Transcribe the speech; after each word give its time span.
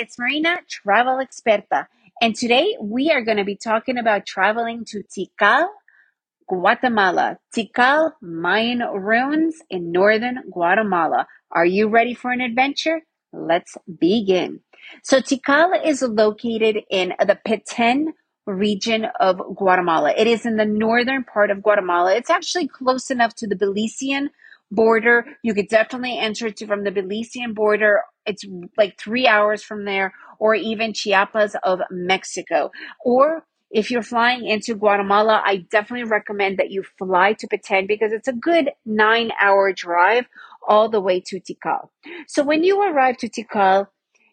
it's 0.00 0.18
Marina, 0.18 0.56
travel 0.66 1.18
experta. 1.18 1.86
And 2.22 2.34
today 2.34 2.74
we 2.80 3.10
are 3.10 3.20
going 3.20 3.36
to 3.36 3.44
be 3.44 3.54
talking 3.54 3.98
about 3.98 4.24
traveling 4.24 4.86
to 4.86 5.02
Tikal, 5.02 5.66
Guatemala. 6.48 7.38
Tikal 7.54 8.12
Mayan 8.22 8.78
ruins 8.80 9.56
in 9.68 9.92
northern 9.92 10.38
Guatemala. 10.50 11.26
Are 11.50 11.66
you 11.66 11.88
ready 11.88 12.14
for 12.14 12.30
an 12.30 12.40
adventure? 12.40 13.02
Let's 13.34 13.76
begin. 13.98 14.60
So 15.04 15.20
Tikal 15.20 15.84
is 15.84 16.00
located 16.00 16.78
in 16.90 17.12
the 17.20 17.38
Petén 17.46 18.06
region 18.46 19.06
of 19.20 19.38
Guatemala. 19.54 20.14
It 20.16 20.26
is 20.26 20.46
in 20.46 20.56
the 20.56 20.64
northern 20.64 21.24
part 21.24 21.50
of 21.50 21.62
Guatemala. 21.62 22.14
It's 22.16 22.30
actually 22.30 22.68
close 22.68 23.10
enough 23.10 23.34
to 23.36 23.46
the 23.46 23.54
Belizean 23.54 24.28
border. 24.70 25.26
You 25.42 25.52
could 25.52 25.68
definitely 25.68 26.18
enter 26.18 26.50
to 26.50 26.66
from 26.66 26.84
the 26.84 26.90
Belizean 26.90 27.54
border. 27.54 28.00
It's 28.26 28.44
like 28.76 28.98
three 28.98 29.26
hours 29.26 29.62
from 29.62 29.84
there, 29.84 30.12
or 30.38 30.54
even 30.54 30.92
Chiapas 30.92 31.56
of 31.62 31.80
Mexico. 31.90 32.70
Or 33.04 33.44
if 33.70 33.90
you're 33.90 34.02
flying 34.02 34.46
into 34.46 34.74
Guatemala, 34.74 35.42
I 35.44 35.64
definitely 35.70 36.10
recommend 36.10 36.58
that 36.58 36.70
you 36.70 36.82
fly 36.98 37.34
to 37.34 37.46
Petén 37.46 37.86
because 37.86 38.12
it's 38.12 38.28
a 38.28 38.32
good 38.32 38.70
nine 38.84 39.30
hour 39.40 39.72
drive 39.72 40.26
all 40.66 40.88
the 40.88 41.00
way 41.00 41.20
to 41.26 41.40
Tikal. 41.40 41.88
So 42.26 42.42
when 42.42 42.64
you 42.64 42.82
arrive 42.82 43.16
to 43.18 43.28
Tikal, 43.28 43.86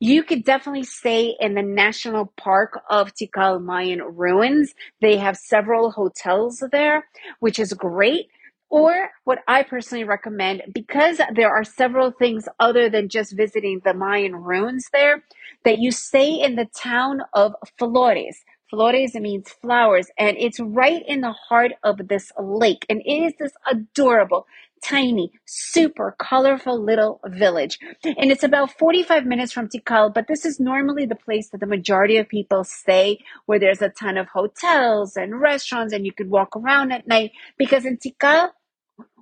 you 0.00 0.22
could 0.24 0.44
definitely 0.44 0.82
stay 0.82 1.36
in 1.38 1.54
the 1.54 1.62
national 1.62 2.32
park 2.36 2.80
of 2.90 3.14
Tikal 3.14 3.62
Mayan 3.62 4.02
ruins. 4.02 4.74
They 5.00 5.16
have 5.16 5.36
several 5.36 5.92
hotels 5.92 6.62
there, 6.72 7.06
which 7.40 7.58
is 7.58 7.72
great. 7.72 8.26
Or 8.72 9.10
what 9.24 9.40
I 9.46 9.64
personally 9.64 10.04
recommend, 10.04 10.62
because 10.72 11.20
there 11.34 11.50
are 11.50 11.62
several 11.62 12.10
things 12.10 12.48
other 12.58 12.88
than 12.88 13.10
just 13.10 13.36
visiting 13.36 13.82
the 13.84 13.92
Mayan 13.92 14.34
ruins 14.34 14.88
there, 14.94 15.22
that 15.66 15.78
you 15.78 15.90
stay 15.90 16.40
in 16.40 16.56
the 16.56 16.64
town 16.74 17.20
of 17.34 17.54
Flores. 17.78 18.42
Flores 18.70 19.14
means 19.14 19.50
flowers, 19.50 20.06
and 20.16 20.38
it's 20.38 20.58
right 20.58 21.02
in 21.06 21.20
the 21.20 21.32
heart 21.32 21.72
of 21.84 22.08
this 22.08 22.32
lake. 22.40 22.86
And 22.88 23.02
it 23.04 23.12
is 23.12 23.34
this 23.38 23.52
adorable, 23.70 24.46
tiny, 24.82 25.32
super 25.44 26.16
colorful 26.18 26.82
little 26.82 27.20
village. 27.26 27.78
And 28.02 28.32
it's 28.32 28.42
about 28.42 28.78
45 28.78 29.26
minutes 29.26 29.52
from 29.52 29.68
Tikal, 29.68 30.14
but 30.14 30.28
this 30.28 30.46
is 30.46 30.58
normally 30.58 31.04
the 31.04 31.14
place 31.14 31.50
that 31.50 31.60
the 31.60 31.66
majority 31.66 32.16
of 32.16 32.26
people 32.26 32.64
stay, 32.64 33.18
where 33.44 33.58
there's 33.58 33.82
a 33.82 33.90
ton 33.90 34.16
of 34.16 34.28
hotels 34.28 35.14
and 35.18 35.38
restaurants, 35.38 35.92
and 35.92 36.06
you 36.06 36.12
could 36.14 36.30
walk 36.30 36.56
around 36.56 36.92
at 36.92 37.06
night. 37.06 37.32
Because 37.58 37.84
in 37.84 37.98
Tikal, 37.98 38.48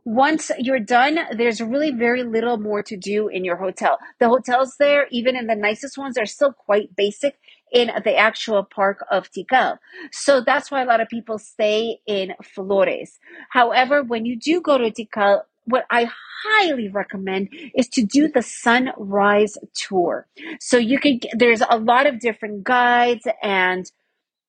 once 0.04 0.50
you're 0.58 0.80
done, 0.80 1.18
there's 1.36 1.60
really 1.60 1.90
very 1.92 2.22
little 2.22 2.58
more 2.58 2.82
to 2.82 2.96
do 2.96 3.28
in 3.28 3.44
your 3.44 3.56
hotel. 3.56 3.98
The 4.18 4.28
hotels 4.28 4.76
there, 4.78 5.06
even 5.10 5.36
in 5.36 5.46
the 5.46 5.54
nicest 5.54 5.98
ones, 5.98 6.18
are 6.18 6.26
still 6.26 6.52
quite 6.52 6.94
basic 6.96 7.38
in 7.72 7.90
the 8.04 8.16
actual 8.16 8.64
park 8.64 9.04
of 9.10 9.30
Tikal. 9.30 9.78
So 10.12 10.40
that's 10.40 10.70
why 10.70 10.82
a 10.82 10.86
lot 10.86 11.00
of 11.00 11.08
people 11.08 11.38
stay 11.38 11.98
in 12.06 12.34
Flores. 12.42 13.18
However, 13.50 14.02
when 14.02 14.24
you 14.24 14.36
do 14.36 14.60
go 14.60 14.78
to 14.78 14.90
Tikal, 14.90 15.42
what 15.64 15.84
I 15.90 16.10
highly 16.44 16.88
recommend 16.88 17.48
is 17.74 17.88
to 17.88 18.02
do 18.02 18.28
the 18.28 18.42
sunrise 18.42 19.56
tour. 19.74 20.26
So 20.58 20.78
you 20.78 20.98
can, 20.98 21.20
there's 21.36 21.62
a 21.68 21.76
lot 21.76 22.06
of 22.06 22.18
different 22.18 22.64
guides 22.64 23.26
and 23.42 23.90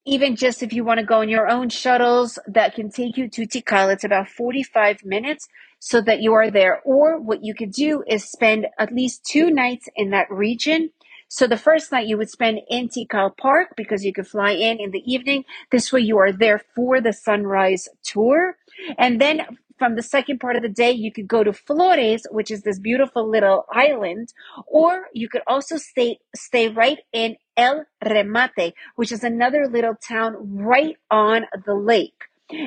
even 0.06 0.36
just 0.36 0.64
if 0.64 0.74
you 0.74 0.84
want 0.84 1.00
to 1.00 1.06
go 1.06 1.22
on 1.22 1.30
your 1.30 1.48
own 1.50 1.70
shuttles 1.70 2.40
that 2.48 2.76
can 2.76 2.90
take 2.90 3.18
you 3.18 3.30
to 3.30 3.48
Tikal, 3.48 3.94
it's 3.94 4.04
about 4.04 4.28
45 4.30 5.06
minutes 5.06 5.48
so 5.80 6.02
that 6.02 6.22
you 6.22 6.34
are 6.34 6.50
there. 6.50 6.82
Or 6.84 7.20
what 7.20 7.44
you 7.44 7.54
could 7.54 7.72
do 7.72 8.04
is 8.08 8.24
spend 8.24 8.68
at 8.80 8.94
least 8.94 9.26
two 9.26 9.52
nights 9.52 9.88
in 9.96 10.10
that 10.12 10.32
region. 10.32 10.92
So 11.28 11.48
the 11.48 11.58
first 11.58 11.92
night 11.92 12.08
you 12.08 12.18
would 12.18 12.30
spend 12.30 12.60
in 12.68 12.90
Tikal 12.90 13.38
Park 13.38 13.70
because 13.78 14.04
you 14.04 14.12
could 14.12 14.28
fly 14.28 14.52
in 14.52 14.80
in 14.80 14.92
the 14.92 15.04
evening. 15.06 15.46
This 15.72 15.94
way 15.94 16.02
you 16.02 16.18
are 16.18 16.32
there 16.32 16.62
for 16.76 17.00
the 17.00 17.14
sunrise 17.14 17.88
tour. 18.04 18.58
And 18.98 19.22
then 19.22 19.46
from 19.82 19.96
the 19.96 20.04
second 20.04 20.40
part 20.40 20.56
of 20.56 20.62
the 20.62 20.70
day, 20.70 20.92
you 20.92 21.12
could 21.12 21.28
go 21.28 21.44
to 21.44 21.52
Flores, 21.52 22.28
which 22.30 22.52
is 22.52 22.62
this 22.62 22.78
beautiful 22.78 23.28
little 23.28 23.66
island, 23.72 24.32
or 24.68 25.08
you 25.12 25.28
could 25.28 25.42
also 25.48 25.78
stay 25.78 26.20
stay 26.36 26.70
right 26.70 27.00
in 27.12 27.36
El 27.58 27.86
Remate, 28.06 28.74
which 28.96 29.12
is 29.12 29.24
another 29.24 29.68
little 29.68 29.96
town 29.96 30.36
right 30.38 30.98
on 31.10 31.48
the 31.66 31.74
lake. 31.74 32.26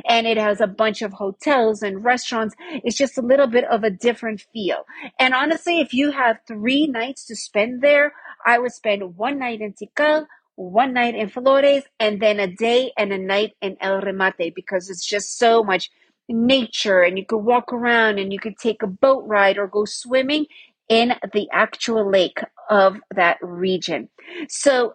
And 0.08 0.26
it 0.26 0.38
has 0.38 0.60
a 0.60 0.66
bunch 0.66 1.02
of 1.02 1.12
hotels 1.12 1.82
and 1.82 2.04
restaurants. 2.04 2.56
It's 2.82 2.97
just 2.97 3.16
a 3.16 3.22
little 3.22 3.46
bit 3.46 3.62
of 3.62 3.84
a 3.84 3.91
different 3.91 4.44
feel. 4.52 4.84
And 5.16 5.34
honestly, 5.34 5.78
if 5.78 5.94
you 5.94 6.10
have 6.10 6.38
three 6.48 6.88
nights 6.88 7.26
to 7.26 7.36
spend 7.36 7.81
there, 7.81 8.12
I 8.44 8.58
would 8.58 8.72
spend 8.72 9.16
one 9.16 9.38
night 9.38 9.60
in 9.60 9.72
Tikal, 9.75 10.26
one 10.56 10.94
night 10.94 11.14
in 11.14 11.28
Flores, 11.28 11.84
and 12.00 12.20
then 12.20 12.41
a 12.41 12.48
day 12.48 12.91
and 12.98 13.12
a 13.12 13.19
night 13.19 13.52
in 13.62 13.76
El 13.81 14.00
Remate 14.00 14.52
because 14.52 14.91
it's 14.91 15.06
just 15.06 15.38
so 15.38 15.62
much 15.62 15.91
nature 16.28 17.02
and 17.02 17.18
you 17.18 17.24
could 17.26 17.38
walk 17.38 17.72
around 17.72 18.18
and 18.18 18.32
you 18.32 18.38
could 18.38 18.56
take 18.58 18.82
a 18.82 18.86
boat 18.86 19.24
ride 19.26 19.58
or 19.58 19.66
go 19.66 19.84
swimming 19.84 20.46
in 20.88 21.14
the 21.32 21.48
actual 21.52 22.10
lake 22.10 22.38
of 22.70 22.96
that 23.14 23.38
region. 23.42 24.08
So 24.48 24.94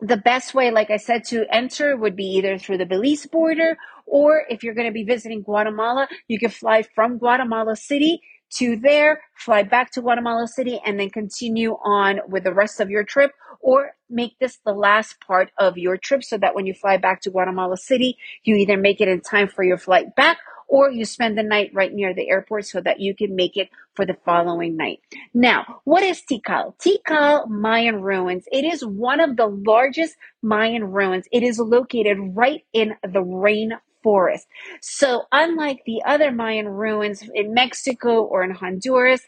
the 0.00 0.16
best 0.16 0.54
way, 0.54 0.70
like 0.70 0.90
I 0.90 0.96
said, 0.96 1.24
to 1.24 1.44
enter 1.50 1.96
would 1.96 2.16
be 2.16 2.36
either 2.36 2.58
through 2.58 2.78
the 2.78 2.86
Belize 2.86 3.26
border 3.26 3.76
or 4.06 4.44
if 4.48 4.62
you're 4.62 4.74
going 4.74 4.88
to 4.88 4.92
be 4.92 5.04
visiting 5.04 5.42
Guatemala, 5.42 6.08
you 6.28 6.38
can 6.38 6.50
fly 6.50 6.82
from 6.94 7.18
Guatemala 7.18 7.76
City 7.76 8.20
to 8.56 8.76
there, 8.76 9.22
fly 9.36 9.62
back 9.62 9.90
to 9.92 10.00
Guatemala 10.00 10.48
City, 10.48 10.80
and 10.84 10.98
then 10.98 11.10
continue 11.10 11.72
on 11.84 12.20
with 12.28 12.44
the 12.44 12.54
rest 12.54 12.80
of 12.80 12.90
your 12.90 13.04
trip, 13.04 13.32
or 13.60 13.92
make 14.10 14.38
this 14.38 14.58
the 14.64 14.72
last 14.72 15.20
part 15.26 15.50
of 15.58 15.78
your 15.78 15.96
trip 15.96 16.22
so 16.22 16.38
that 16.38 16.54
when 16.54 16.66
you 16.66 16.74
fly 16.74 16.96
back 16.96 17.20
to 17.22 17.30
Guatemala 17.30 17.76
City, 17.76 18.16
you 18.44 18.56
either 18.56 18.76
make 18.76 19.00
it 19.00 19.08
in 19.08 19.20
time 19.20 19.48
for 19.48 19.64
your 19.64 19.78
flight 19.78 20.14
back 20.14 20.38
or 20.68 20.90
you 20.90 21.04
spend 21.04 21.36
the 21.36 21.42
night 21.42 21.70
right 21.74 21.92
near 21.92 22.14
the 22.14 22.28
airport 22.28 22.66
so 22.66 22.80
that 22.80 23.00
you 23.00 23.14
can 23.14 23.36
make 23.36 23.56
it 23.56 23.68
for 23.94 24.04
the 24.04 24.16
following 24.24 24.76
night. 24.76 25.00
Now, 25.32 25.80
what 25.84 26.02
is 26.02 26.22
Tikal? 26.28 26.74
Tikal 26.78 27.48
Mayan 27.48 28.02
ruins. 28.02 28.44
It 28.50 28.64
is 28.64 28.84
one 28.84 29.20
of 29.20 29.36
the 29.36 29.46
largest 29.46 30.16
Mayan 30.42 30.84
ruins. 30.84 31.26
It 31.32 31.42
is 31.42 31.58
located 31.58 32.18
right 32.34 32.64
in 32.72 32.94
the 33.02 33.22
rain 33.22 33.72
forest. 34.04 34.46
So 34.82 35.24
unlike 35.32 35.80
the 35.86 36.02
other 36.06 36.30
Mayan 36.30 36.68
ruins 36.68 37.24
in 37.34 37.54
Mexico 37.54 38.22
or 38.22 38.44
in 38.44 38.52
Honduras, 38.52 39.22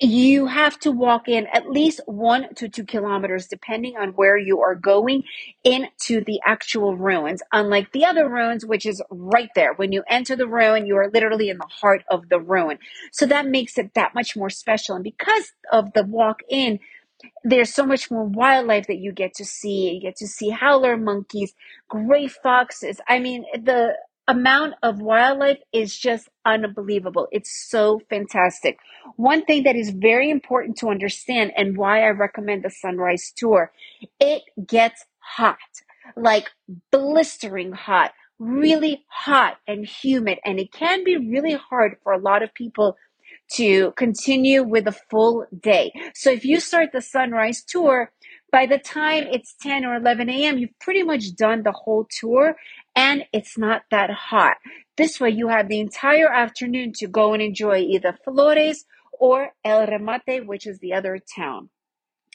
you 0.00 0.46
have 0.46 0.78
to 0.80 0.92
walk 0.92 1.28
in 1.28 1.46
at 1.52 1.70
least 1.70 2.00
one 2.06 2.52
to 2.56 2.68
two 2.68 2.84
kilometers, 2.84 3.46
depending 3.46 3.96
on 3.96 4.10
where 4.10 4.36
you 4.36 4.60
are 4.60 4.74
going 4.74 5.22
into 5.62 6.22
the 6.24 6.40
actual 6.44 6.96
ruins. 6.96 7.42
Unlike 7.52 7.92
the 7.92 8.04
other 8.04 8.28
ruins, 8.28 8.66
which 8.66 8.86
is 8.86 9.00
right 9.10 9.48
there. 9.54 9.72
When 9.74 9.92
you 9.92 10.02
enter 10.08 10.36
the 10.36 10.48
ruin, 10.48 10.86
you 10.86 10.96
are 10.96 11.10
literally 11.10 11.48
in 11.48 11.58
the 11.58 11.68
heart 11.80 12.02
of 12.10 12.28
the 12.28 12.40
ruin. 12.40 12.78
So 13.12 13.24
that 13.26 13.46
makes 13.46 13.78
it 13.78 13.94
that 13.94 14.14
much 14.14 14.36
more 14.36 14.50
special. 14.50 14.96
And 14.96 15.04
because 15.04 15.52
of 15.72 15.92
the 15.94 16.04
walk 16.04 16.40
in, 16.50 16.80
there's 17.42 17.72
so 17.72 17.84
much 17.86 18.10
more 18.10 18.24
wildlife 18.24 18.86
that 18.86 18.98
you 18.98 19.12
get 19.12 19.34
to 19.34 19.44
see. 19.44 19.90
You 19.90 20.00
get 20.00 20.16
to 20.16 20.26
see 20.26 20.50
howler 20.50 20.96
monkeys, 20.96 21.54
gray 21.88 22.28
foxes. 22.28 23.00
I 23.08 23.18
mean, 23.18 23.44
the 23.54 23.94
amount 24.26 24.74
of 24.82 25.00
wildlife 25.00 25.58
is 25.72 25.96
just 25.96 26.28
unbelievable. 26.44 27.28
It's 27.30 27.68
so 27.68 28.00
fantastic. 28.08 28.78
One 29.16 29.44
thing 29.44 29.64
that 29.64 29.76
is 29.76 29.90
very 29.90 30.30
important 30.30 30.78
to 30.78 30.88
understand 30.88 31.52
and 31.56 31.76
why 31.76 32.04
I 32.04 32.10
recommend 32.10 32.64
the 32.64 32.70
sunrise 32.70 33.32
tour, 33.36 33.72
it 34.18 34.42
gets 34.66 35.04
hot, 35.18 35.58
like 36.16 36.50
blistering 36.90 37.72
hot, 37.72 38.12
really 38.38 39.04
hot 39.08 39.58
and 39.66 39.86
humid. 39.86 40.38
And 40.44 40.58
it 40.58 40.72
can 40.72 41.04
be 41.04 41.16
really 41.16 41.54
hard 41.54 41.96
for 42.02 42.12
a 42.12 42.18
lot 42.18 42.42
of 42.42 42.54
people 42.54 42.96
to 43.52 43.92
continue 43.92 44.62
with 44.62 44.86
a 44.86 44.92
full 45.10 45.46
day. 45.60 45.92
So 46.14 46.30
if 46.30 46.44
you 46.44 46.60
start 46.60 46.90
the 46.92 47.02
sunrise 47.02 47.62
tour, 47.62 48.10
by 48.50 48.66
the 48.66 48.78
time 48.78 49.24
it's 49.30 49.54
10 49.62 49.84
or 49.84 49.96
11 49.96 50.30
a.m., 50.30 50.58
you've 50.58 50.78
pretty 50.80 51.02
much 51.02 51.34
done 51.36 51.62
the 51.62 51.72
whole 51.72 52.06
tour 52.10 52.56
and 52.94 53.24
it's 53.32 53.58
not 53.58 53.82
that 53.90 54.10
hot. 54.10 54.56
This 54.96 55.20
way 55.20 55.30
you 55.30 55.48
have 55.48 55.68
the 55.68 55.80
entire 55.80 56.32
afternoon 56.32 56.92
to 56.96 57.08
go 57.08 57.32
and 57.32 57.42
enjoy 57.42 57.78
either 57.78 58.16
Flores 58.24 58.84
or 59.12 59.50
El 59.64 59.86
Remate, 59.86 60.46
which 60.46 60.66
is 60.66 60.78
the 60.78 60.92
other 60.92 61.18
town. 61.36 61.70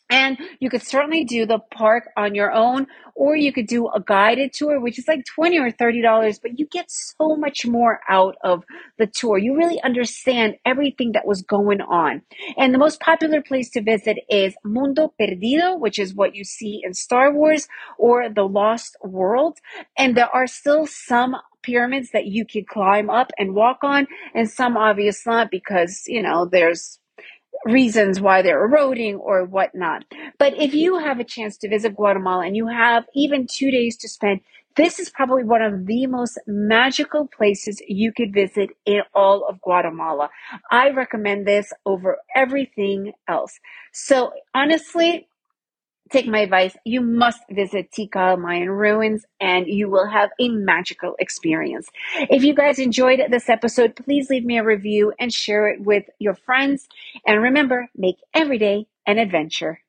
And 0.09 0.37
you 0.59 0.69
could 0.69 0.81
certainly 0.81 1.23
do 1.23 1.45
the 1.45 1.59
park 1.71 2.09
on 2.17 2.33
your 2.33 2.51
own, 2.51 2.87
or 3.15 3.35
you 3.35 3.53
could 3.53 3.67
do 3.67 3.89
a 3.89 4.01
guided 4.01 4.53
tour, 4.53 4.79
which 4.79 4.97
is 4.97 5.07
like 5.07 5.23
20 5.25 5.59
or 5.59 5.71
$30, 5.71 6.39
but 6.41 6.57
you 6.57 6.65
get 6.71 6.89
so 6.89 7.35
much 7.35 7.65
more 7.65 7.99
out 8.09 8.35
of 8.43 8.63
the 8.97 9.07
tour. 9.07 9.37
You 9.37 9.55
really 9.55 9.81
understand 9.83 10.55
everything 10.65 11.11
that 11.13 11.27
was 11.27 11.41
going 11.41 11.81
on. 11.81 12.21
And 12.57 12.73
the 12.73 12.79
most 12.79 12.99
popular 12.99 13.41
place 13.41 13.69
to 13.71 13.81
visit 13.81 14.17
is 14.29 14.55
Mundo 14.63 15.13
Perdido, 15.19 15.77
which 15.77 15.99
is 15.99 16.15
what 16.15 16.35
you 16.35 16.43
see 16.43 16.81
in 16.83 16.93
Star 16.93 17.31
Wars, 17.33 17.67
or 17.97 18.29
the 18.29 18.47
Lost 18.47 18.97
World. 19.03 19.57
And 19.97 20.15
there 20.15 20.33
are 20.33 20.47
still 20.47 20.87
some 20.87 21.35
pyramids 21.61 22.11
that 22.11 22.25
you 22.25 22.45
could 22.45 22.67
climb 22.67 23.09
up 23.09 23.31
and 23.37 23.53
walk 23.53 23.79
on, 23.83 24.07
and 24.33 24.49
some 24.49 24.77
obviously 24.77 25.33
not 25.33 25.51
because, 25.51 26.03
you 26.07 26.21
know, 26.21 26.47
there's 26.49 26.98
reasons 27.65 28.21
why 28.21 28.41
they're 28.41 28.63
eroding 28.65 29.15
or 29.15 29.45
whatnot. 29.45 30.05
But 30.37 30.59
if 30.59 30.73
you 30.73 30.99
have 30.99 31.19
a 31.19 31.23
chance 31.25 31.57
to 31.59 31.69
visit 31.69 31.95
Guatemala 31.95 32.45
and 32.45 32.55
you 32.55 32.67
have 32.67 33.05
even 33.15 33.47
two 33.49 33.71
days 33.71 33.97
to 33.97 34.09
spend, 34.09 34.41
this 34.75 34.99
is 34.99 35.09
probably 35.09 35.43
one 35.43 35.61
of 35.61 35.85
the 35.87 36.07
most 36.07 36.39
magical 36.47 37.27
places 37.27 37.81
you 37.87 38.13
could 38.13 38.33
visit 38.33 38.69
in 38.85 39.01
all 39.13 39.45
of 39.47 39.61
Guatemala. 39.61 40.29
I 40.71 40.91
recommend 40.91 41.47
this 41.47 41.73
over 41.85 42.17
everything 42.35 43.13
else. 43.27 43.59
So 43.93 44.31
honestly, 44.55 45.27
take 46.09 46.27
my 46.27 46.39
advice. 46.39 46.75
You 46.85 47.01
must 47.01 47.41
visit 47.49 47.91
Tikal 47.91 48.39
Mayan 48.39 48.69
ruins 48.69 49.25
and 49.39 49.67
you 49.67 49.89
will 49.89 50.07
have 50.07 50.29
a 50.39 50.49
magical 50.49 51.15
experience. 51.19 51.89
If 52.29 52.43
you 52.43 52.53
guys 52.53 52.79
enjoyed 52.79 53.21
this 53.29 53.49
episode, 53.49 53.95
please 53.95 54.29
leave 54.29 54.45
me 54.45 54.57
a 54.57 54.63
review 54.63 55.13
and 55.19 55.33
share 55.33 55.69
it 55.69 55.81
with 55.81 56.05
your 56.19 56.35
friends. 56.35 56.87
And 57.25 57.41
remember, 57.41 57.87
make 57.95 58.17
every 58.33 58.57
day 58.57 58.87
an 59.05 59.17
adventure. 59.17 59.79